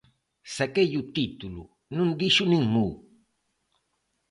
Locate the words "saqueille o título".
0.55-1.61